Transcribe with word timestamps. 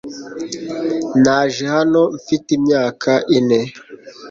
Naje 1.23 1.63
hano 1.75 2.01
mfite 2.17 2.49
imyaka 2.57 3.11
ine. 3.37 3.59